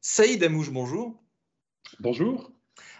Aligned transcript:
Saïd 0.00 0.42
Amouche, 0.42 0.70
bonjour. 0.70 1.22
Bonjour. 2.00 2.50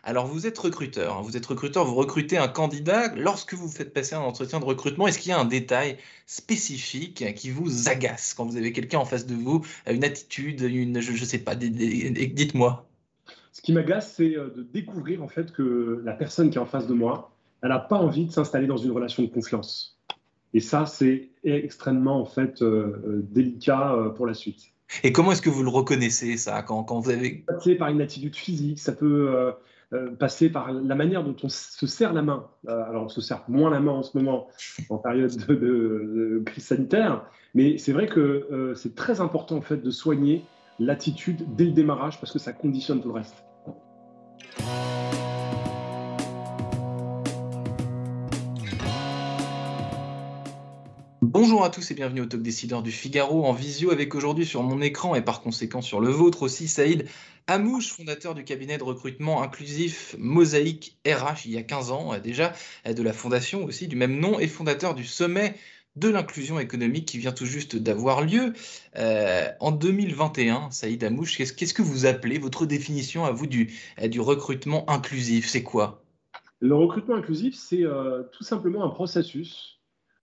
Alors, 0.02 0.26
vous 0.26 0.46
êtes 0.46 0.58
recruteur. 0.58 1.16
hein. 1.16 1.22
Vous 1.22 1.36
êtes 1.36 1.46
recruteur, 1.46 1.86
vous 1.86 1.94
recrutez 1.94 2.36
un 2.36 2.48
candidat. 2.48 3.14
Lorsque 3.14 3.54
vous 3.54 3.68
faites 3.68 3.94
passer 3.94 4.14
un 4.14 4.20
entretien 4.20 4.60
de 4.60 4.66
recrutement, 4.66 5.06
est-ce 5.06 5.18
qu'il 5.18 5.30
y 5.30 5.32
a 5.32 5.38
un 5.40 5.46
détail 5.46 5.96
spécifique 6.26 7.34
qui 7.34 7.50
vous 7.50 7.88
agace 7.88 8.34
quand 8.34 8.44
vous 8.44 8.56
avez 8.56 8.72
quelqu'un 8.72 8.98
en 8.98 9.06
face 9.06 9.26
de 9.26 9.34
vous, 9.34 9.64
une 9.90 10.04
attitude, 10.04 10.60
une, 10.60 11.00
je 11.00 11.12
ne 11.12 11.16
sais 11.16 11.38
pas, 11.38 11.54
dites-moi. 11.54 12.86
Ce 13.52 13.62
qui 13.62 13.72
m'agace, 13.72 14.14
c'est 14.16 14.36
euh, 14.36 14.50
de 14.54 14.62
découvrir 14.62 15.22
en 15.22 15.28
fait 15.28 15.52
que 15.52 16.02
la 16.04 16.12
personne 16.12 16.50
qui 16.50 16.58
est 16.58 16.60
en 16.60 16.66
face 16.66 16.86
de 16.86 16.94
moi, 16.94 17.32
elle 17.62 17.70
n'a 17.70 17.78
pas 17.78 17.96
envie 17.96 18.26
de 18.26 18.30
s'installer 18.30 18.66
dans 18.66 18.76
une 18.76 18.90
relation 18.92 19.22
de 19.22 19.28
confiance. 19.28 19.98
Et 20.54 20.60
ça, 20.60 20.86
c'est 20.86 21.30
extrêmement 21.44 22.20
en 22.20 22.26
fait 22.26 22.62
euh, 22.62 23.02
euh, 23.06 23.26
délicat 23.30 24.12
pour 24.16 24.26
la 24.26 24.34
suite. 24.34 24.72
Et 25.04 25.12
comment 25.12 25.32
est-ce 25.32 25.42
que 25.42 25.50
vous 25.50 25.62
le 25.62 25.68
reconnaissez, 25.68 26.36
ça, 26.36 26.62
quand, 26.62 26.82
quand 26.84 27.00
vous 27.00 27.10
avez... 27.10 27.44
passer 27.46 27.74
par 27.74 27.88
une 27.88 28.00
attitude 28.00 28.34
physique, 28.36 28.78
ça 28.78 28.92
peut 28.92 29.30
euh, 29.34 29.52
euh, 29.92 30.10
passer 30.10 30.50
par 30.50 30.72
la 30.72 30.94
manière 30.94 31.24
dont 31.24 31.36
on 31.42 31.48
se 31.48 31.86
serre 31.86 32.12
la 32.12 32.22
main. 32.22 32.46
Euh, 32.68 32.82
alors, 32.88 33.04
on 33.04 33.08
se 33.08 33.20
serre 33.20 33.44
moins 33.48 33.70
la 33.70 33.80
main 33.80 33.92
en 33.92 34.02
ce 34.02 34.16
moment, 34.16 34.48
en 34.88 34.98
période 34.98 35.34
de, 35.46 36.42
crise 36.44 36.64
sanitaire, 36.64 37.24
mais 37.54 37.78
c'est 37.78 37.92
vrai 37.92 38.06
que 38.06 38.74
c'est 38.76 38.94
très 38.94 39.20
important 39.20 39.56
en 39.56 39.62
fait 39.62 39.78
de 39.78 39.90
soigner 39.90 40.44
l'attitude 40.78 41.44
dès 41.56 41.64
le 41.64 41.72
démarrage 41.72 42.20
parce 42.20 42.32
que 42.32 42.38
ça 42.38 42.52
conditionne 42.52 43.00
tout 43.00 43.08
le 43.08 43.14
reste. 43.14 43.44
Bonjour 51.22 51.64
à 51.64 51.68
tous 51.68 51.90
et 51.90 51.94
bienvenue 51.94 52.22
au 52.22 52.26
Top 52.26 52.40
Décideur 52.40 52.82
du 52.82 52.90
Figaro 52.90 53.44
en 53.44 53.52
visio 53.52 53.90
avec 53.90 54.14
aujourd'hui 54.14 54.46
sur 54.46 54.62
mon 54.62 54.80
écran 54.80 55.14
et 55.14 55.20
par 55.20 55.42
conséquent 55.42 55.82
sur 55.82 56.00
le 56.00 56.08
vôtre 56.08 56.42
aussi 56.42 56.66
Saïd 56.66 57.06
Amouche, 57.46 57.92
fondateur 57.92 58.34
du 58.34 58.42
cabinet 58.42 58.78
de 58.78 58.84
recrutement 58.84 59.42
inclusif 59.42 60.16
Mosaïque 60.18 60.98
RH 61.06 61.44
il 61.44 61.50
y 61.50 61.58
a 61.58 61.62
15 61.62 61.90
ans 61.90 62.14
euh, 62.14 62.20
déjà, 62.20 62.54
euh, 62.86 62.94
de 62.94 63.02
la 63.02 63.12
fondation 63.12 63.64
aussi 63.64 63.86
du 63.86 63.96
même 63.96 64.18
nom 64.18 64.40
et 64.40 64.48
fondateur 64.48 64.94
du 64.94 65.04
sommet 65.04 65.56
de 65.94 66.08
l'inclusion 66.08 66.58
économique 66.58 67.04
qui 67.04 67.18
vient 67.18 67.32
tout 67.32 67.44
juste 67.44 67.76
d'avoir 67.76 68.22
lieu 68.22 68.54
euh, 68.96 69.46
en 69.60 69.72
2021. 69.72 70.70
Saïd 70.70 71.04
Amouche, 71.04 71.36
qu'est-ce 71.36 71.74
que 71.74 71.82
vous 71.82 72.06
appelez 72.06 72.38
votre 72.38 72.64
définition 72.64 73.26
à 73.26 73.30
vous 73.30 73.46
du, 73.46 73.70
recrutement 74.18 74.88
inclusif? 74.88 75.50
C'est 75.50 75.64
quoi? 75.64 76.02
Le 76.60 76.74
recrutement 76.74 77.16
inclusif, 77.16 77.54
c'est 77.54 77.84
tout 78.32 78.44
simplement 78.44 78.84
un 78.84 78.90
processus 78.90 79.79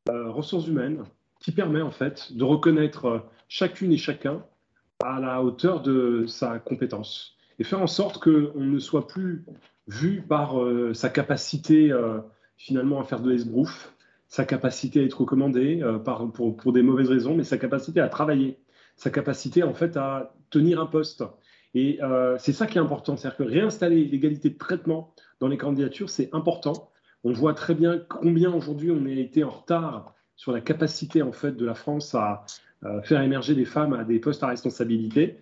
ressources 0.10 0.68
humaines 0.68 1.04
qui 1.40 1.52
permet 1.52 1.82
en 1.82 1.92
fait 1.92 2.34
de 2.36 2.44
reconnaître 2.44 3.06
euh, 3.06 3.20
chacune 3.48 3.92
et 3.92 3.98
chacun 3.98 4.44
à 5.04 5.20
la 5.20 5.44
hauteur 5.44 5.82
de 5.82 6.26
sa 6.28 6.60
compétence 6.60 7.36
et 7.60 7.64
faire 7.64 7.82
en 7.82 7.88
sorte 7.88 8.18
qu'on 8.22 8.60
ne 8.60 8.80
soit 8.80 9.08
plus 9.08 9.46
vu 9.88 10.22
par 10.22 10.62
euh, 10.62 10.94
sa 10.94 11.10
capacité 11.10 11.92
euh, 11.92 12.20
finalement 12.58 13.00
à 13.00 13.04
faire 13.04 13.22
de 13.22 13.30
l'esbrouf, 13.30 13.94
sa 14.28 14.46
capacité 14.46 15.00
à 15.00 15.04
être 15.04 15.22
recommandé 15.22 15.82
euh, 15.82 15.98
par, 15.98 16.30
pour, 16.32 16.56
pour 16.58 16.74
des 16.74 16.82
mauvaises 16.82 17.10
raisons, 17.10 17.36
mais 17.36 17.44
sa 17.44 17.58
capacité 17.58 18.02
à 18.02 18.10
travailler, 18.10 18.60
sa 18.96 19.10
capacité 19.10 19.64
en 19.64 19.74
fait 19.74 19.96
à 19.98 20.34
tenir 20.50 20.82
un 20.82 20.86
poste. 20.88 21.24
Et 21.74 22.00
euh, 22.02 22.38
c'est 22.40 22.54
ça 22.54 22.66
qui 22.66 22.78
est 22.78 22.82
important, 22.82 23.16
c'est-à-dire 23.16 23.38
que 23.38 23.44
réinstaller 23.44 24.06
l'égalité 24.06 24.50
de 24.50 24.58
traitement 24.58 25.14
dans 25.40 25.48
les 25.48 25.58
candidatures, 25.58 26.10
c'est 26.10 26.30
important. 26.34 26.92
On 27.24 27.34
voit 27.34 27.54
très 27.54 27.74
bien 27.74 28.00
combien 28.10 28.54
aujourd'hui 28.54 28.92
on 28.92 29.06
a 29.06 29.10
été 29.10 29.44
en 29.44 29.50
retard 29.50 30.14
sur 30.36 30.52
la 30.52 30.62
capacité 30.62 31.22
en 31.22 31.32
fait 31.32 31.52
de 31.52 31.66
la 31.66 31.74
France 31.74 32.16
à 32.16 32.46
euh, 32.86 33.02
faire 33.02 33.22
émerger 33.22 33.56
des 33.56 33.66
femmes 33.66 33.94
à 33.94 34.04
des 34.04 34.20
postes 34.20 34.44
à 34.44 34.48
responsabilité. 34.48 35.38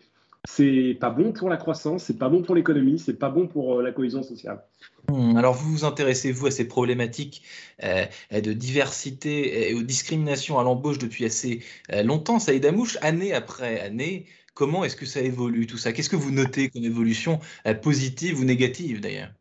C'est 0.48 0.96
pas 1.00 1.10
bon 1.10 1.34
pour 1.34 1.50
la 1.50 1.58
croissance, 1.58 2.04
c'est 2.04 2.18
pas 2.18 2.30
bon 2.30 2.44
pour 2.44 2.56
l'économie, 2.56 3.00
c'est 3.00 3.18
pas 3.18 3.30
bon 3.30 3.48
pour 3.48 3.80
euh, 3.80 3.84
la 3.84 3.92
cohésion 3.92 4.24
sociale. 4.24 4.64
Hmm, 5.10 5.36
Alors, 5.36 5.54
vous 5.54 5.70
vous 5.72 5.86
intéressez, 5.86 6.32
vous, 6.32 6.46
à 6.46 6.52
ces 6.52 6.68
problématiques 6.68 7.42
euh, 7.84 8.06
de 8.32 8.54
diversité 8.54 9.70
et 9.70 9.74
aux 9.74 9.84
discriminations 9.84 10.60
à 10.60 10.64
l'embauche 10.64 11.00
depuis 11.00 11.26
assez 11.26 11.64
longtemps, 12.04 12.40
Saïd 12.40 12.66
Amouche, 12.66 12.98
année 13.02 13.34
après 13.34 13.80
année. 13.82 14.28
Comment 14.54 14.86
est-ce 14.86 14.96
que 14.96 15.06
ça 15.06 15.20
évolue, 15.20 15.68
tout 15.68 15.78
ça? 15.78 15.92
Qu'est-ce 15.92 16.10
que 16.10 16.16
vous 16.16 16.32
notez 16.32 16.70
comme 16.70 16.86
évolution 16.86 17.40
positive 17.82 18.40
ou 18.40 18.46
négative, 18.46 19.02
d'ailleurs? 19.02 19.32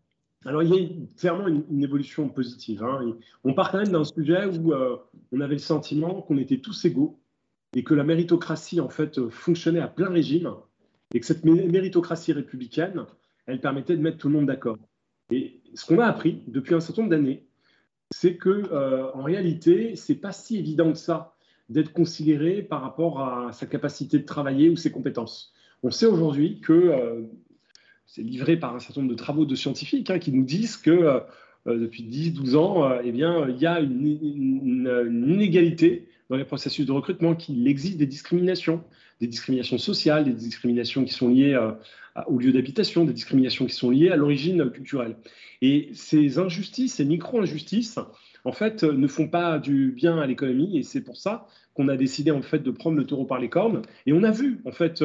Alors, 0.46 0.62
il 0.62 0.74
y 0.74 0.84
a 0.84 0.88
clairement 1.18 1.48
une, 1.48 1.82
évolution 1.82 2.28
positive. 2.28 2.82
hein. 2.82 3.16
On 3.44 3.54
part 3.54 3.70
quand 3.70 3.78
même 3.78 3.92
d'un 3.92 4.04
sujet 4.04 4.44
où 4.46 4.72
euh, 4.72 4.96
on 5.32 5.40
avait 5.40 5.54
le 5.54 5.58
sentiment 5.58 6.22
qu'on 6.22 6.36
était 6.38 6.58
tous 6.58 6.84
égaux 6.84 7.18
et 7.74 7.82
que 7.82 7.94
la 7.94 8.04
méritocratie, 8.04 8.80
en 8.80 8.88
fait, 8.88 9.18
euh, 9.18 9.30
fonctionnait 9.30 9.80
à 9.80 9.88
plein 9.88 10.10
régime 10.10 10.52
et 11.14 11.20
que 11.20 11.26
cette 11.26 11.44
mé- 11.44 11.70
méritocratie 11.70 12.32
républicaine, 12.32 13.06
elle 13.46 13.60
permettait 13.60 13.96
de 13.96 14.02
mettre 14.02 14.18
tout 14.18 14.28
le 14.28 14.34
monde 14.34 14.46
d'accord. 14.46 14.78
Et 15.30 15.60
ce 15.74 15.86
qu'on 15.86 15.98
a 15.98 16.06
appris 16.06 16.42
depuis 16.46 16.74
un 16.74 16.80
certain 16.80 17.02
nombre 17.02 17.14
d'années, 17.14 17.46
c'est 18.10 18.36
que 18.36 18.50
euh, 18.50 19.10
en 19.12 19.22
réalité, 19.22 19.96
c'est 19.96 20.14
pas 20.14 20.32
si 20.32 20.58
évident 20.58 20.92
que 20.92 20.98
ça 20.98 21.34
d'être 21.70 21.92
considéré 21.92 22.62
par 22.62 22.82
rapport 22.82 23.20
à 23.20 23.52
sa 23.52 23.66
capacité 23.66 24.18
de 24.18 24.24
travailler 24.24 24.68
ou 24.68 24.76
ses 24.76 24.90
compétences. 24.92 25.54
On 25.82 25.90
sait 25.90 26.06
aujourd'hui 26.06 26.60
que 26.60 26.72
euh, 26.72 27.22
c'est 28.14 28.22
livré 28.22 28.56
par 28.56 28.76
un 28.76 28.78
certain 28.78 29.00
nombre 29.00 29.12
de 29.12 29.18
travaux 29.18 29.44
de 29.44 29.56
scientifiques 29.56 30.08
hein, 30.08 30.20
qui 30.20 30.30
nous 30.30 30.44
disent 30.44 30.76
que 30.76 30.90
euh, 30.90 31.18
euh, 31.66 31.78
depuis 31.78 32.02
10-12 32.04 32.56
ans, 32.56 32.84
euh, 32.84 33.00
eh 33.02 33.10
bien, 33.10 33.48
il 33.48 33.56
y 33.56 33.66
a 33.66 33.80
une, 33.80 34.06
inégalité 35.26 36.08
dans 36.30 36.36
les 36.36 36.44
processus 36.44 36.86
de 36.86 36.92
recrutement, 36.92 37.34
qu'il 37.34 37.66
existe 37.66 37.98
des 37.98 38.06
discriminations, 38.06 38.82
des 39.20 39.26
discriminations 39.26 39.78
sociales, 39.78 40.24
des 40.24 40.32
discriminations 40.32 41.04
qui 41.04 41.12
sont 41.12 41.28
liées 41.28 41.54
euh, 41.54 41.72
au 42.26 42.38
lieu 42.38 42.52
d'habitation, 42.52 43.04
des 43.04 43.12
discriminations 43.12 43.66
qui 43.66 43.74
sont 43.74 43.90
liées 43.90 44.10
à 44.10 44.16
l'origine 44.16 44.70
culturelle. 44.70 45.16
Et 45.60 45.90
ces 45.94 46.38
injustices, 46.38 46.94
ces 46.94 47.04
micro-injustices, 47.04 47.98
en 48.44 48.52
fait, 48.52 48.84
ne 48.84 49.06
font 49.06 49.28
pas 49.28 49.58
du 49.58 49.90
bien 49.90 50.18
à 50.18 50.26
l'économie, 50.26 50.78
et 50.78 50.82
c'est 50.82 51.00
pour 51.00 51.16
ça 51.16 51.46
qu'on 51.72 51.88
a 51.88 51.96
décidé 51.96 52.30
en 52.30 52.42
fait 52.42 52.60
de 52.60 52.70
prendre 52.70 52.96
le 52.96 53.04
taureau 53.04 53.24
par 53.24 53.38
les 53.38 53.48
cornes. 53.48 53.82
Et 54.06 54.12
on 54.12 54.22
a 54.22 54.30
vu 54.30 54.60
en 54.64 54.70
fait 54.70 55.02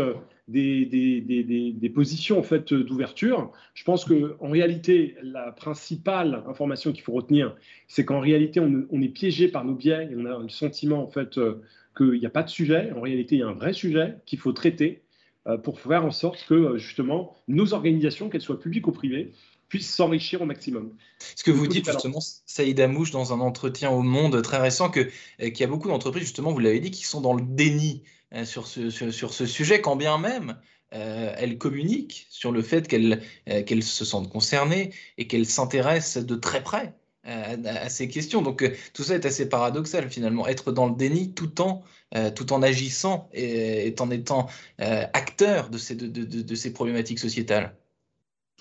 des, 0.49 0.85
des- 0.85 1.21
des- 1.21 1.43
des- 1.43 1.71
des 1.71 1.89
positions 1.89 2.37
en 2.39 2.43
fait 2.43 2.73
d'ouverture. 2.73 3.51
Je 3.73 3.83
pense 3.83 4.03
que 4.03 4.35
en 4.39 4.49
réalité, 4.49 5.15
la 5.23 5.51
principale 5.51 6.43
information 6.47 6.91
qu'il 6.91 7.03
faut 7.03 7.13
retenir, 7.13 7.55
c'est 7.87 8.03
qu'en 8.03 8.19
réalité, 8.19 8.59
on, 8.59 8.85
on 8.89 9.01
est 9.01 9.09
piégé 9.09 9.47
par 9.47 9.63
nos 9.63 9.75
biais 9.75 10.09
et 10.11 10.15
on 10.17 10.25
a 10.25 10.39
le 10.39 10.49
sentiment 10.49 11.03
en 11.03 11.07
fait 11.07 11.37
euh, 11.37 11.61
qu'il 11.97 12.19
n'y 12.19 12.25
a 12.25 12.29
pas 12.31 12.43
de 12.43 12.49
sujet. 12.49 12.91
En 12.97 13.01
réalité, 13.01 13.35
il 13.35 13.39
y 13.39 13.43
a 13.43 13.47
un 13.47 13.53
vrai 13.53 13.73
sujet 13.73 14.15
qu'il 14.25 14.39
faut 14.39 14.51
traiter 14.51 15.01
euh, 15.47 15.57
pour 15.57 15.79
faire 15.79 16.03
en 16.03 16.11
sorte 16.11 16.45
que 16.47 16.53
euh, 16.55 16.77
justement 16.77 17.35
nos 17.47 17.73
organisations, 17.73 18.27
qu'elles 18.29 18.41
soient 18.41 18.59
publiques 18.59 18.87
ou 18.87 18.91
privées, 18.91 19.31
puissent 19.69 19.93
s'enrichir 19.93 20.41
au 20.41 20.45
maximum. 20.45 20.93
Ce 21.35 21.43
que 21.43 21.51
vous 21.51 21.67
dites 21.67 21.85
justement, 21.85 22.19
Saïd 22.47 22.79
Amouche, 22.79 23.11
dans 23.11 23.33
un 23.33 23.39
entretien 23.39 23.91
au 23.91 24.01
Monde 24.01 24.41
très 24.41 24.57
récent, 24.57 24.91
euh, 24.97 25.03
qu'il 25.37 25.59
y 25.59 25.63
a 25.63 25.67
beaucoup 25.67 25.89
d'entreprises, 25.89 26.23
justement, 26.23 26.51
vous 26.51 26.59
l'avez 26.59 26.79
dit, 26.79 26.89
qui 26.89 27.05
sont 27.05 27.21
dans 27.21 27.35
le 27.35 27.43
déni 27.43 28.01
euh, 28.01 28.07
sur, 28.43 28.67
ce, 28.67 28.89
sur, 28.89 29.33
ce 29.33 29.45
sujet, 29.45 29.81
quand 29.81 29.95
bien 29.95 30.17
même 30.17 30.55
euh, 30.93 31.33
elles 31.37 31.57
communiquent 31.57 32.25
sur 32.29 32.51
le 32.51 32.61
fait 32.61 32.87
qu'elles 32.87 33.21
euh, 33.49 33.81
se 33.81 34.05
sentent 34.05 34.29
concernées 34.29 34.91
et 35.17 35.27
qu'elles 35.27 35.45
s'intéressent 35.45 36.25
de 36.25 36.35
très 36.35 36.63
près 36.63 36.95
euh, 37.27 37.55
à, 37.65 37.89
ces 37.89 38.07
questions. 38.07 38.41
Donc 38.41 38.63
euh, 38.63 38.71
tout 38.93 39.03
ça 39.03 39.13
est 39.15 39.25
assez 39.25 39.47
paradoxal 39.47 40.09
finalement, 40.09 40.47
être 40.47 40.71
dans 40.71 40.87
le 40.87 40.95
déni 40.95 41.33
tout 41.33 41.61
en, 41.61 41.83
euh, 42.15 42.31
tout 42.31 42.53
en 42.53 42.63
agissant 42.63 43.29
et, 43.33 43.93
en 43.99 44.09
étant 44.09 44.47
acteur 44.79 45.69
de 45.69 45.77
ces, 45.77 45.95
de, 45.95 46.07
de- 46.07 46.41
de- 46.41 46.55
ces 46.55 46.73
problématiques 46.73 47.19
sociétales. 47.19 47.75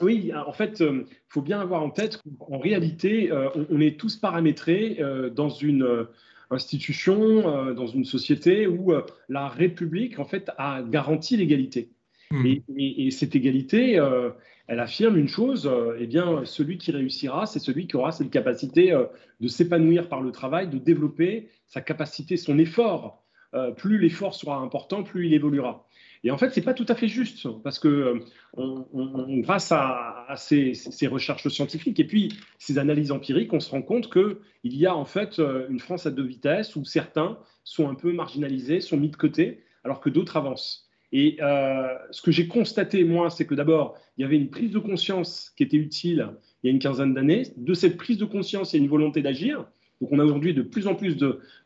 Oui, 0.01 0.31
en 0.35 0.53
fait, 0.53 0.79
il 0.81 1.07
faut 1.29 1.43
bien 1.43 1.61
avoir 1.61 1.83
en 1.83 1.91
tête 1.91 2.23
qu'en 2.39 2.59
réalité, 2.59 3.33
on, 3.69 3.81
est 3.81 3.99
tous 3.99 4.15
paramétrés 4.15 5.01
dans 5.35 5.49
une 5.49 6.07
institution, 6.51 7.19
euh, 7.49 7.75
dans 7.75 7.87
une 7.87 8.05
société 8.05 8.67
où 8.67 8.93
euh, 8.93 9.03
la 9.29 9.49
République, 9.49 10.19
en 10.19 10.25
fait, 10.25 10.51
a 10.59 10.83
garanti 10.83 11.37
l'égalité. 11.37 11.91
Hmm. 12.31 12.45
Et, 12.47 12.63
et- 12.77 13.07
et 13.07 13.11
cette 13.11 13.35
égalité, 13.37 13.99
euh, 13.99 14.31
elle 14.67 14.81
affirme 14.81 15.17
une 15.17 15.29
chose, 15.29 15.67
euh, 15.67 15.97
eh 15.99 16.07
bien, 16.07 16.45
celui 16.45 16.77
qui 16.79 16.91
réussira, 16.93 17.47
c'est 17.47 17.59
celui 17.59 17.87
qui 17.87 17.97
aura 17.97 18.13
cette 18.13 18.31
capacité 18.31 18.93
euh, 18.93 19.05
de 19.41 19.49
s'épanouir 19.49 20.09
par 20.09 20.21
le 20.21 20.31
travail, 20.31 20.69
de 20.69 20.79
développer 20.79 21.49
sa 21.67 21.81
capacité, 21.81 22.37
son 22.37 22.59
effort. 22.59 23.25
Euh, 23.55 23.71
plus 23.71 23.99
l'effort 23.99 24.35
sera 24.35 24.57
important, 24.59 25.03
plus 25.03 25.27
il 25.27 25.35
évoluera. 25.35 25.87
Et 26.25 26.31
en 26.31 26.37
fait, 26.37 26.51
c'est 26.51 26.63
pas 26.63 26.75
tout 26.75 26.85
à 26.89 26.95
fait 26.95 27.09
juste 27.09 27.47
parce 27.63 27.79
que 27.79 28.21
grâce 28.57 29.71
à, 29.71 30.35
ces, 30.37 30.75
recherches 31.07 31.49
scientifiques 31.49 32.01
et 32.01 32.07
puis 32.07 32.33
ces 32.59 32.79
analyses 32.79 33.13
empiriques, 33.13 33.53
on 33.53 33.61
se 33.61 33.71
rend 33.71 33.83
compte 33.83 34.11
que 34.11 34.41
il 34.65 34.77
y 34.77 34.85
a 34.85 34.95
en 34.95 35.05
fait 35.05 35.39
une 35.39 35.79
France 35.79 36.07
à 36.07 36.11
deux 36.11 36.25
vitesses 36.25 36.75
où 36.75 36.85
certains 36.85 37.39
sont 37.63 37.89
un 37.89 37.95
peu 37.95 38.13
marginalisés, 38.13 38.81
sont 38.81 38.97
mis 38.97 39.11
de 39.11 39.17
côté, 39.17 39.63
alors 39.85 40.01
que 40.01 40.11
d'autres 40.11 40.37
avancent. 40.37 40.89
Et 41.13 41.39
euh, 41.41 41.95
ce 42.11 42.21
que 42.21 42.31
j'ai 42.31 42.49
constaté, 42.49 43.05
moi, 43.05 43.31
c'est 43.31 43.47
que 43.47 43.55
d'abord, 43.55 43.97
il 44.17 44.23
y 44.23 44.25
avait 44.25 44.37
une 44.37 44.51
prise 44.51 44.71
de 44.71 44.79
conscience 44.79 45.51
qui 45.57 45.63
était 45.63 45.77
utile 45.77 46.31
il 46.63 46.67
y 46.67 46.71
a 46.71 46.73
une 46.73 46.81
quinzaine 46.81 47.15
d'années. 47.15 47.45
De 47.57 47.73
cette 47.73 47.97
prise 47.97 48.19
de 48.19 48.25
conscience, 48.25 48.73
il 48.73 48.77
y 48.77 48.81
a 48.81 48.83
une 48.83 48.91
volonté 48.91 49.23
d'agir. 49.23 49.65
Donc, 50.01 50.11
on 50.13 50.19
a 50.19 50.25
aujourd'hui 50.25 50.55
de 50.55 50.63
plus 50.63 50.87
en 50.87 50.95
plus 50.95 51.17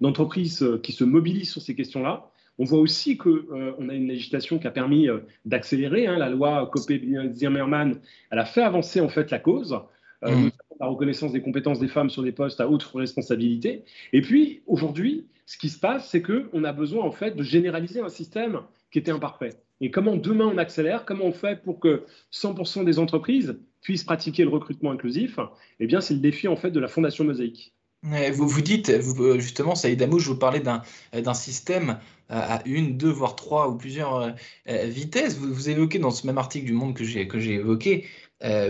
d'entreprises 0.00 0.62
euh, 0.62 0.78
qui 0.78 0.92
se 0.92 1.04
mobilisent 1.04 1.50
sur 1.50 1.62
ces 1.62 1.74
questions-là. 1.74 2.30
On 2.58 2.64
voit 2.64 2.78
aussi 2.78 3.16
qu'on 3.16 3.30
euh, 3.30 3.88
a 3.88 3.94
une 3.94 4.08
législation 4.08 4.58
qui 4.58 4.66
a 4.66 4.70
permis 4.70 5.08
d'accélérer. 5.44 6.06
Hein, 6.06 6.18
la 6.18 6.28
loi 6.28 6.70
Copé-Zimmermann, 6.72 8.00
elle 8.30 8.38
a 8.38 8.44
fait 8.44 8.62
avancer 8.62 9.00
en 9.00 9.08
fait 9.08 9.30
la 9.30 9.38
cause. 9.38 9.78
Mmh. 10.24 10.50
la 10.78 10.86
reconnaissance 10.86 11.32
des 11.32 11.42
compétences 11.42 11.80
des 11.80 11.88
femmes 11.88 12.08
sur 12.08 12.22
des 12.22 12.30
postes 12.30 12.60
à 12.60 12.68
haute 12.68 12.84
responsabilité. 12.94 13.82
Et 14.12 14.20
puis, 14.20 14.62
aujourd'hui, 14.68 15.26
ce 15.46 15.58
qui 15.58 15.68
se 15.68 15.80
passe, 15.80 16.08
c'est 16.08 16.22
qu'on 16.22 16.62
a 16.62 16.72
besoin 16.72 17.04
en 17.04 17.10
fait 17.10 17.32
de 17.34 17.42
généraliser 17.42 18.00
un 18.00 18.08
système 18.08 18.60
qui 18.92 18.98
était 18.98 19.10
imparfait. 19.10 19.54
Et 19.82 19.90
comment 19.90 20.16
demain 20.16 20.46
on 20.46 20.58
accélère 20.58 21.04
Comment 21.04 21.24
on 21.24 21.32
fait 21.32 21.60
pour 21.60 21.80
que 21.80 22.04
100% 22.32 22.84
des 22.84 22.98
entreprises 23.00 23.58
puissent 23.80 24.04
pratiquer 24.04 24.44
le 24.44 24.50
recrutement 24.50 24.92
inclusif? 24.92 25.40
Eh 25.80 25.86
bien, 25.86 26.00
c'est 26.00 26.14
le 26.14 26.20
défi 26.20 26.46
en 26.46 26.56
fait 26.56 26.70
de 26.70 26.78
la 26.78 26.86
Fondation 26.86 27.24
Mosaïque. 27.24 27.74
Vous 28.02 28.48
vous 28.48 28.60
dites, 28.62 28.88
euh, 28.88 29.38
justement, 29.38 29.74
Saïd 29.74 30.02
Amou, 30.02 30.18
je 30.18 30.28
vous 30.28 30.38
parlais 30.38 30.60
d'un 30.60 31.34
système 31.34 32.00
à 32.28 32.62
une, 32.66 32.96
deux, 32.96 33.10
voire 33.10 33.36
trois 33.36 33.68
ou 33.68 33.76
plusieurs 33.76 34.16
euh, 34.16 34.30
euh, 34.68 34.86
vitesses. 34.86 35.36
Vous, 35.36 35.52
vous, 35.52 35.68
évoquez 35.68 35.98
dans 35.98 36.10
ce 36.10 36.26
même 36.26 36.38
article 36.38 36.66
du 36.66 36.72
Monde 36.72 36.94
que 36.94 37.04
j'ai 37.04 37.52
évoqué, 37.54 38.08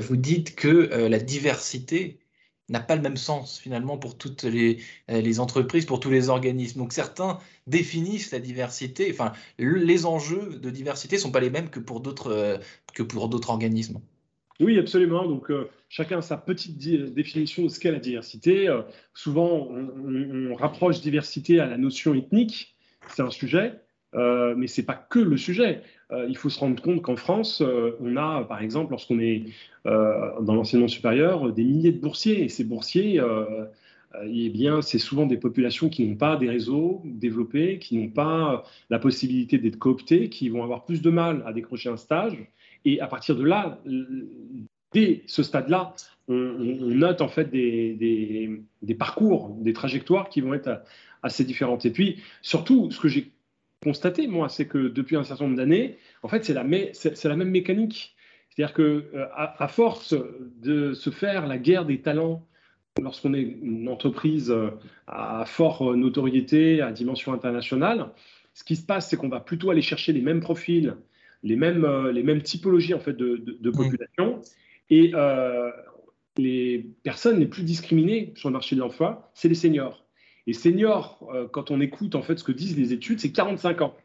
vous 0.01 0.17
dites 0.17 0.55
que 0.55 0.69
la 0.69 1.19
diversité 1.19 2.23
n'a 2.73 2.81
pas 2.81 2.97
le 2.97 3.03
même 3.03 3.17
sens 3.17 3.59
finalement 3.59 3.99
pour 3.99 4.17
toutes 4.19 4.45
les, 4.45 4.79
euh, 5.11 5.39
entreprises, 5.39 5.87
pour 5.87 6.01
tous 6.01 6.11
les 6.11 6.29
organismes. 6.29 6.79
Donc 6.81 6.93
certains 6.93 7.39
définissent 7.67 8.33
la 8.33 8.41
diversité, 8.41 9.11
enfin 9.13 9.33
les 9.59 10.07
enjeux 10.07 10.59
de 10.59 10.71
diversité 10.71 11.17
ne 11.17 11.21
sont 11.21 11.33
pas 11.33 11.41
les 11.41 11.51
mêmes 11.51 11.67
euh, 11.67 12.59
que 12.95 13.03
pour 13.03 13.29
d'autres 13.29 13.51
organismes. 13.51 14.01
Oui, 14.61 14.79
absolument. 14.79 15.27
Donc 15.27 15.51
euh, 15.51 15.69
chacun 15.89 16.19
a 16.19 16.23
sa 16.23 16.37
petite 16.37 16.79
définition 17.15 17.65
de 17.65 17.69
ce 17.69 17.81
qu'est 17.81 17.93
la 17.93 17.99
diversité. 17.99 18.69
souvent, 19.15 19.69
on, 19.71 20.55
rapproche 20.55 21.01
diversité 21.01 21.61
à 21.61 21.67
la 21.67 21.79
notion 21.79 22.15
ethnique. 22.15 22.77
C'est 23.09 23.23
un 23.23 23.31
sujet. 23.31 23.83
Euh, 24.15 24.55
mais 24.57 24.67
ce 24.67 24.81
n'est 24.81 24.85
pas 24.85 24.95
que 24.95 25.19
le 25.19 25.37
sujet. 25.37 25.83
Euh, 26.11 26.27
il 26.29 26.37
faut 26.37 26.51
se 26.51 26.59
rendre 26.59 26.81
compte 26.83 27.03
qu'en 27.03 27.17
France, 27.17 27.63
euh, 27.63 27.97
on 28.01 28.17
a, 28.17 28.45
par 28.45 28.61
exemple, 28.61 28.91
lorsqu'on 28.91 29.19
est 29.19 29.45
dans 29.85 30.55
l'enseignement 30.55 30.87
supérieur, 30.87 31.53
des 31.53 31.65
milliers 31.65 31.91
de 31.91 31.99
boursiers. 31.99 32.45
Et 32.45 32.49
ces 32.49 32.63
boursiers, 32.63 33.21
eh 34.25 34.49
bien, 34.51 34.81
c'est 34.81 35.01
souvent 35.01 35.27
des 35.27 35.39
populations 35.39 35.89
qui 35.89 36.07
n'ont 36.07 36.15
pas 36.15 36.37
des 36.37 36.49
réseaux 36.49 37.03
développés, 37.05 37.81
qui 37.81 37.99
n'ont 37.99 38.11
pas 38.11 38.63
la 38.91 39.01
possibilité 39.01 39.59
d'être 39.59 39.81
cooptés, 39.81 40.29
qui 40.29 40.51
vont 40.51 40.63
avoir 40.63 40.85
plus 40.85 41.03
de 41.03 41.11
mal 41.11 41.43
à 41.47 41.53
décrocher 41.53 41.89
un 41.89 41.97
stage. 41.97 42.39
Et 42.85 43.01
à 43.01 43.07
partir 43.07 43.37
de 43.37 43.45
là, 43.45 43.81
dès 44.93 45.23
ce 45.27 45.43
stade-là, 45.43 45.95
on, 46.29 46.35
note 46.35 47.21
en 47.21 47.29
fait 47.29 47.51
des, 47.51 48.97
parcours, 48.99 49.57
des 49.61 49.73
trajectoires 49.73 50.29
qui 50.29 50.41
vont 50.41 50.55
être 50.55 50.83
assez 51.23 51.45
différentes. 51.45 51.87
Et 51.87 51.91
puis, 51.91 52.23
surtout, 52.43 52.91
ce 52.91 53.01
que 53.01 53.09
j'ai 53.09 53.31
constaté, 53.83 54.27
moi, 54.27 54.49
c'est 54.49 54.67
que 54.67 54.89
depuis 54.89 55.17
un 55.17 55.25
certain 55.25 55.45
nombre 55.45 55.57
d'années, 55.57 55.99
en 56.23 56.29
fait, 56.29 56.45
c'est 56.45 56.55
la, 56.55 56.65
même 56.65 57.51
mécanique. 57.51 58.15
C'est-à-dire 58.51 58.75
que 58.75 59.11
euh, 59.15 59.27
à, 59.35 59.67
force 59.69 60.15
de 60.61 60.93
se 60.93 61.11
faire 61.11 61.47
la 61.47 61.59
guerre 61.59 61.87
des 61.87 62.01
talents 62.01 62.47
lorsqu'on 63.01 63.33
est 63.33 63.41
une 63.41 63.89
entreprise 63.89 64.51
euh, 64.51 64.71
à 65.07 65.45
forte 65.47 65.81
notoriété, 65.97 66.83
à 66.83 66.93
dimension 66.93 67.33
internationale, 67.33 68.11
ce 68.55 68.65
qui 68.65 68.77
se 68.77 68.85
passe, 68.85 69.09
c'est 69.09 69.17
qu'on 69.17 69.31
va 69.31 69.41
plutôt 69.41 69.71
aller 69.71 69.81
chercher 69.81 70.13
les 70.13 70.21
mêmes 70.21 70.41
profils, 70.41 70.95
les 71.43 71.57
mêmes, 71.57 71.85
euh, 71.85 72.13
les 72.13 72.23
mêmes 72.23 72.43
typologies 72.43 72.95
en 72.95 73.01
fait, 73.01 73.15
de, 73.15 73.37
de, 73.37 73.71
population. 73.71 74.41
Et 74.91 75.13
les 76.37 76.87
personnes 77.03 77.39
les 77.39 77.47
plus 77.47 77.63
discriminées 77.63 78.33
sur 78.37 78.49
le 78.49 78.55
marché 78.55 78.77
de 78.77 78.81
l'emploi, 78.81 79.31
c'est 79.35 79.49
les 79.49 79.55
seniors. 79.55 80.05
Et 80.47 80.53
senior, 80.53 81.29
euh, 81.35 81.47
quand 81.47 81.71
on 81.71 81.81
écoute 81.81 82.15
en 82.15 82.23
fait 82.23 82.39
ce 82.39 82.45
que 82.45 82.53
disent 82.53 82.77
les 82.77 82.93
études, 82.93 83.21
c'est 83.21 83.33
45 83.33 83.83
ans. 83.83 83.97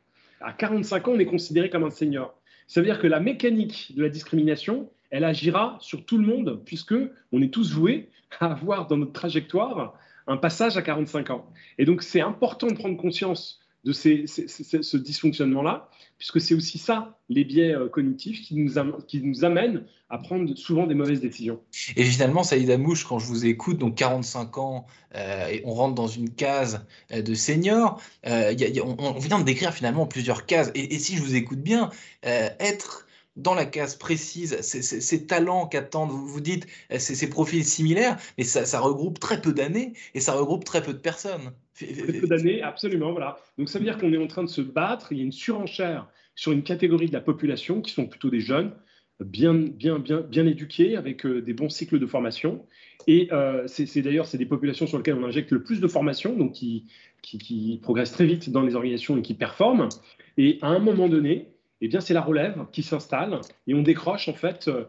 À 0.42 0.54
45 0.54 1.08
ans, 1.08 1.12
on 1.16 1.20
est 1.20 1.26
considéré 1.26 1.70
comme 1.70 1.84
un 1.84 1.90
senior. 1.90 2.40
Ça 2.68 2.82
veut 2.82 2.86
dire 2.86 3.00
que 3.00 3.08
la 3.08 3.20
mécanique 3.20 3.94
de 3.96 4.04
la 4.04 4.10
discrimination, 4.10 4.90
elle 5.10 5.24
agira 5.24 5.78
sur 5.80 6.06
tout 6.06 6.18
le 6.18 6.28
monde, 6.28 6.62
puisque 6.66 6.96
on 7.32 7.42
est 7.42 7.52
tous 7.52 7.74
voués 7.74 8.10
à 8.40 8.52
avoir 8.52 8.88
dans 8.88 8.98
notre 8.98 9.14
trajectoire 9.14 9.98
un 10.28 10.38
passage 10.38 10.78
à 10.78 10.82
45 10.82 11.30
ans. 11.32 11.50
Et 11.78 11.86
donc, 11.86 12.04
c'est 12.04 12.22
important 12.22 12.68
de 12.68 12.74
prendre 12.74 12.98
conscience 12.98 13.62
de 13.86 13.94
ce 13.94 14.98
dysfonctionnement-là, 14.98 15.90
puisque 16.18 16.42
c'est 16.42 16.54
aussi 16.54 16.78
ça, 16.78 17.20
les 17.30 17.44
biais 17.44 17.76
euh, 17.76 17.90
cognitifs, 17.90 18.42
qui 18.42 18.56
nous, 18.56 18.74
qui 19.08 19.22
nous 19.22 19.46
amènent 19.46 19.84
à 20.10 20.18
prendre 20.18 20.56
souvent 20.56 20.88
des 20.88 20.96
mauvaises 20.96 21.20
décisions. 21.20 21.60
Et 21.96 22.04
finalement, 22.04 22.44
Saïd 22.44 22.70
Amouche, 22.70 23.04
quand 23.06 23.20
je 23.20 23.28
vous 23.28 23.46
écoute, 23.46 23.78
donc 23.78 23.96
45 23.96 24.58
ans, 24.58 24.86
euh, 25.16 25.48
et 25.48 25.62
on 25.66 25.74
rentre 25.74 25.96
dans 25.96 26.08
une 26.08 26.30
case 26.30 26.86
euh, 27.12 27.22
de 27.22 27.34
senior, 27.34 28.02
on, 28.24 29.20
vient 29.20 29.40
de 29.40 29.46
décrire 29.46 29.74
finalement 29.74 30.06
plusieurs 30.06 30.46
cases. 30.46 30.72
Et, 30.76 30.98
si 31.00 31.18
je 31.18 31.22
vous 31.22 31.36
écoute 31.36 31.60
bien, 31.60 31.90
être 32.24 33.07
dans 33.38 33.54
la 33.54 33.66
case 33.66 33.96
précise, 33.96 34.60
ces, 34.62 35.28
talents 35.28 35.68
qu'attendent, 35.68 36.10
vous, 36.10 36.28
vous 36.28 36.42
dites, 36.42 36.68
ces, 36.98 37.30
profils 37.30 37.64
similaires, 37.64 38.18
mais 38.38 38.44
ça, 38.44 38.66
ça 38.66 38.80
regroupe 38.80 39.20
très 39.20 39.42
peu 39.42 39.54
d'années 39.54 39.94
et 40.14 40.20
ça 40.20 40.34
regroupe 40.34 40.66
très 40.66 40.82
peu 40.82 40.94
de 40.94 41.00
personnes. 41.00 41.54
Très 41.76 41.94
peu 41.94 42.28
d'années, 42.28 42.62
absolument, 42.64 43.12
voilà. 43.12 43.38
Donc 43.58 43.70
ça 43.70 43.80
veut 43.80 43.86
dire 43.86 43.98
qu'on 43.98 44.12
est 44.12 44.18
en 44.18 44.28
train 44.28 44.44
de 44.44 44.50
se 44.50 44.62
battre, 44.62 45.12
il 45.12 45.20
y 45.20 45.22
a 45.22 45.24
une 45.24 45.32
surenchère 45.32 46.10
sur 46.36 46.52
une 46.52 46.64
catégorie 46.64 47.08
de 47.08 47.14
la 47.14 47.22
population 47.22 47.82
qui 47.82 47.94
sont 47.94 48.08
plutôt 48.08 48.30
des 48.30 48.40
jeunes, 48.40 48.74
bien, 49.20 49.54
bien, 49.54 50.00
bien, 50.00 50.22
bien 50.22 50.46
éduqués, 50.46 50.96
avec 50.96 51.26
euh, 51.26 51.42
des 51.42 51.54
bons 51.54 51.70
cycles 51.70 52.00
de 52.00 52.06
formation. 52.06 52.66
Et 53.08 53.30
euh, 53.32 53.64
c'est 53.68 54.02
d'ailleurs 54.02 54.26
c'est 54.26 54.38
des 54.38 54.46
populations 54.46 54.86
sur 54.86 54.98
lesquelles 54.98 55.16
on 55.16 55.24
injecte 55.24 55.52
le 55.52 55.64
plus 55.64 55.80
de 55.80 55.88
formation, 55.88 56.36
donc 56.36 56.54
qui, 56.54 56.86
qui, 57.22 57.38
qui, 57.38 57.80
progressent 57.82 58.12
très 58.12 58.26
vite 58.26 58.50
dans 58.50 58.62
les 58.62 58.76
organisations 58.76 59.18
et 59.18 59.22
qui 59.22 59.34
performent. 59.34 59.90
Et 60.38 60.60
à 60.62 60.68
un 60.68 60.80
moment 60.80 61.08
donné, 61.08 61.48
eh 61.82 61.88
bien 61.88 62.02
c'est 62.02 62.14
la 62.14 62.22
relève 62.22 62.66
qui 62.72 62.84
s'installe 62.84 63.40
et 63.68 63.74
on 63.74 63.82
décroche 63.82 64.30
en 64.30 64.34
fait. 64.34 64.68
Euh, 64.68 64.86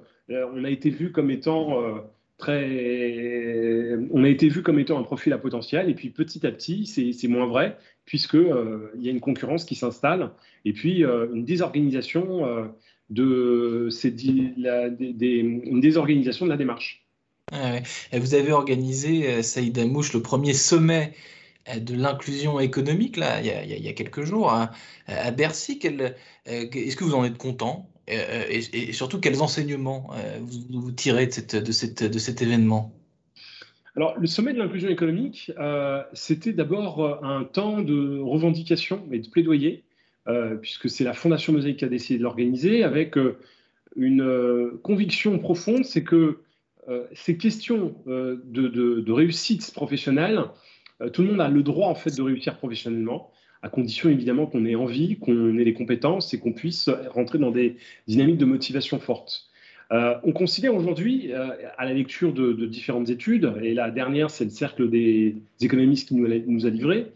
on 0.55 0.65
a 0.65 0.71
été 0.71 0.91
vu 0.91 1.11
comme 1.11 1.31
étant 1.31 2.03
très, 2.39 3.97
on 4.11 4.25
a 4.25 4.29
été 4.29 4.49
vu 4.49 4.63
comme 4.63 4.79
étant 4.79 4.99
un 4.99 5.03
profil 5.03 5.33
à 5.33 5.39
potentiel, 5.39 5.91
et 5.91 5.95
puis 5.95 6.09
petit 6.11 6.47
à 6.47 6.53
petit, 6.53 6.87
c'est 6.87 7.29
moins 7.29 7.47
vrai, 7.47 7.77
puisqu'il 8.07 8.39
euh, 8.39 8.91
y 8.99 9.09
a 9.09 9.11
une 9.11 9.21
concurrence 9.21 9.65
qui 9.65 9.75
s'installe, 9.75 10.31
et 10.65 10.73
puis 10.73 11.05
euh, 11.05 11.27
une 11.35 11.45
désorganisation 11.45 12.47
euh, 12.47 12.65
de, 13.11 13.89
la, 14.57 14.89
des, 14.89 15.37
une 15.37 15.81
désorganisation 15.81 16.47
de 16.47 16.51
la 16.51 16.57
démarche. 16.57 17.05
Vous 18.13 18.35
avez 18.35 18.53
organisé, 18.53 19.43
Saïd 19.43 19.79
Amouche, 19.79 20.13
le 20.13 20.21
premier 20.21 20.53
sommet 20.53 21.15
de 21.77 21.95
l'inclusion 21.95 22.61
économique, 22.61 23.17
là, 23.17 23.41
il 23.41 23.47
y, 23.47 23.89
a, 23.89 23.93
quelques 23.93 24.23
jours, 24.23 24.53
hein, 24.53 24.71
à 25.07 25.31
Bercy. 25.31 25.79
Est-ce 26.47 26.97
que 26.97 27.05
vous 27.05 27.15
en 27.15 27.25
êtes 27.25 27.39
content 27.39 27.91
euh, 28.11 28.45
et, 28.49 28.93
surtout, 28.93 29.21
quels 29.21 29.43
enseignements 29.43 30.11
euh, 30.15 30.39
vous, 30.41 30.93
tirez 30.93 31.27
de, 31.27 31.73
cet 31.73 32.43
événement? 32.43 32.95
Alors, 33.97 34.19
le 34.19 34.27
sommet 34.27 34.53
de 34.53 34.59
l'inclusion 34.59 34.89
économique, 34.89 35.53
euh, 35.59 36.03
c'était 36.13 36.53
d'abord 36.53 37.25
un 37.25 37.45
temps 37.45 37.83
de 37.83 38.19
revendication 38.19 39.03
et 39.13 39.19
de 39.19 39.29
plaidoyer, 39.29 39.85
puisque 40.61 40.91
c'est 40.91 41.05
la 41.05 41.15
Fondation 41.15 41.55
Mosaïque 41.55 41.79
qui 41.79 41.87
a 41.87 41.89
décidé 41.89 42.19
de 42.19 42.23
l'organiser, 42.23 42.85
avec 42.85 43.17
une 43.97 44.73
conviction 44.83 45.39
profonde, 45.39 45.85
c'est 45.87 46.05
que 46.05 46.41
ces 47.15 47.39
questions 47.39 47.95
de, 48.07 49.11
réussite 49.11 49.73
professionnelle, 49.73 50.45
tout 51.13 51.23
le 51.23 51.29
monde 51.29 51.41
a 51.41 51.49
le 51.49 51.63
droit 51.63 51.89
en 51.89 51.95
fait 51.95 52.17
de 52.17 52.23
réussir 52.23 52.57
professionnellement 52.57 53.31
à 53.63 53.69
condition 53.69 54.09
évidemment 54.09 54.47
qu'on 54.47 54.65
ait 54.65 54.75
envie, 54.75 55.19
qu'on 55.19 55.59
ait 55.59 55.65
les 55.65 55.75
compétences 55.75 56.33
et 56.35 56.39
qu'on 56.39 56.53
puisse 56.53 56.89
rentrer 57.11 57.39
dans 57.39 57.51
des 57.51 57.77
dynamiques 58.07 58.39
de 58.39 58.45
motivation 58.45 58.99
fortes. 58.99 59.49
Euh, 59.91 60.15
on 60.23 60.33
considère 60.33 60.75
aujourd'hui, 60.75 61.33
euh, 61.33 61.49
à 61.79 61.87
la 61.87 61.95
lecture 61.95 62.33
de, 62.33 62.53
différentes 62.67 63.09
études, 63.09 63.55
et 63.63 63.73
la 63.73 63.91
dernière, 63.91 64.31
c'est 64.31 64.45
le 64.45 64.51
cercle 64.51 64.91
des 64.91 65.37
économistes 65.61 66.09
qui 66.09 66.15
nous, 66.15 66.29
nous 66.29 66.67
a 66.67 66.71
livré, 66.71 67.07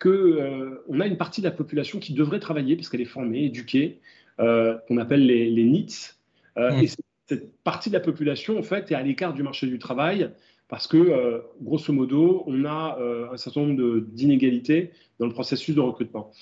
qu'on 0.00 0.08
euh, 0.10 1.00
a 1.00 1.06
une 1.06 1.16
partie 1.16 1.40
de 1.40 1.46
la 1.46 1.52
population 1.52 1.98
qui 1.98 2.14
devrait 2.14 2.40
travailler 2.40 2.74
parce 2.74 2.88
qu'elle 2.88 3.00
est 3.00 3.04
formée, 3.04 3.44
éduquée, 3.44 4.00
qu'on 4.38 4.98
appelle 4.98 5.24
les, 5.24 5.48
les 5.48 5.64
NITS. 5.64 6.18
Mmh. 6.56 6.82
Et 6.82 6.88
cette 7.26 7.56
partie 7.62 7.88
de 7.88 7.94
la 7.94 8.00
population, 8.00 8.58
en 8.58 8.62
fait, 8.62 8.90
est 8.90 8.94
à 8.94 9.02
l'écart 9.02 9.32
du 9.32 9.42
marché 9.42 9.66
du 9.66 9.78
travail 9.78 10.30
parce 10.68 10.86
que, 10.86 11.42
grosso 11.60 11.92
modo, 11.92 12.42
on 12.46 12.64
a 12.64 12.98
un 13.32 13.36
certain 13.36 13.62
nombre 13.62 14.00
d'inégalités 14.00 14.90
dans 15.18 15.26
le 15.26 15.32
processus 15.32 15.74
de 15.74 15.80
recrutement. 15.80 16.32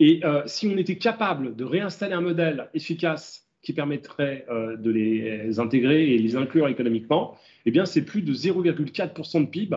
Et 0.00 0.20
si 0.46 0.66
on 0.66 0.76
était 0.76 0.98
capable 0.98 1.54
de 1.56 1.64
réinstaller 1.64 2.14
un 2.14 2.20
modèle 2.20 2.68
efficace 2.74 3.48
qui 3.62 3.72
permettrait 3.72 4.46
de 4.50 4.90
les 4.90 5.60
intégrer 5.60 6.14
et 6.14 6.18
les 6.18 6.36
inclure 6.36 6.68
économiquement, 6.68 7.36
eh 7.66 7.70
bien, 7.70 7.84
c'est 7.84 8.04
plus 8.04 8.22
de 8.22 8.32
0,4% 8.32 9.40
de 9.42 9.46
PIB 9.46 9.76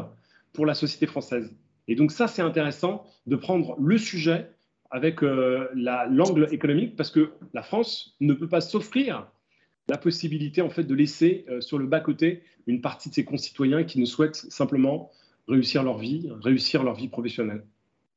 pour 0.53 0.65
la 0.65 0.73
société 0.73 1.05
française. 1.07 1.55
Et 1.87 1.95
donc 1.95 2.11
ça, 2.11 2.27
c'est 2.27 2.41
intéressant 2.41 3.05
de 3.27 3.35
prendre 3.35 3.75
le 3.79 3.97
sujet 3.97 4.47
avec 4.89 5.21
l'angle 5.21 6.47
économique, 6.51 6.95
parce 6.95 7.11
que 7.11 7.31
la 7.53 7.63
France 7.63 8.15
ne 8.19 8.33
peut 8.33 8.49
pas 8.49 8.61
s'offrir 8.61 9.27
la 9.87 9.97
possibilité 9.97 10.61
en 10.61 10.69
fait 10.69 10.83
de 10.83 10.95
laisser 10.95 11.45
euh, 11.49 11.61
sur 11.61 11.77
le 11.77 11.85
bas 11.85 11.99
côté 11.99 12.43
une 12.67 12.81
partie 12.81 13.09
de 13.09 13.15
ses 13.15 13.25
concitoyens 13.25 13.83
qui 13.83 13.99
ne 13.99 14.05
souhaitent 14.05 14.45
simplement 14.49 15.11
réussir 15.47 15.83
leur 15.83 15.97
vie, 15.97 16.29
réussir 16.41 16.83
leur 16.83 16.95
vie 16.95 17.07
professionnelle. 17.07 17.65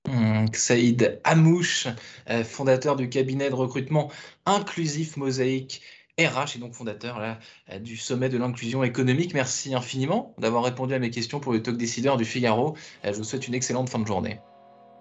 Mmh, 0.08 0.46
Saïd 0.52 1.20
Amouche, 1.24 1.88
euh, 2.28 2.44
fondateur 2.44 2.96
du 2.96 3.08
cabinet 3.08 3.48
de 3.48 3.54
recrutement 3.54 4.10
inclusif 4.44 5.16
Mosaïque 5.16 5.80
RH 6.18 6.56
et 6.56 6.58
donc 6.60 6.74
fondateur 6.74 7.18
là, 7.18 7.38
euh, 7.72 7.78
du 7.78 7.96
sommet 7.96 8.28
de 8.28 8.36
l'inclusion 8.36 8.84
économique. 8.84 9.34
Merci 9.34 9.74
infiniment 9.74 10.34
d'avoir 10.38 10.64
répondu 10.64 10.94
à 10.94 10.98
mes 10.98 11.10
questions 11.10 11.40
pour 11.40 11.52
le 11.52 11.62
talk 11.62 11.76
décideur 11.76 12.16
du 12.18 12.24
Figaro. 12.24 12.76
Je 13.02 13.12
vous 13.12 13.24
souhaite 13.24 13.48
une 13.48 13.54
excellente 13.54 13.88
fin 13.88 13.98
de 13.98 14.06
journée. 14.06 14.38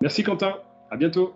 Merci 0.02 0.24
Quentin, 0.24 0.56
à 0.90 0.98
bientôt. 0.98 1.36